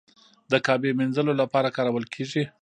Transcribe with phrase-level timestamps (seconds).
[0.51, 2.43] د کعبې مینځلو لپاره کارول کیږي.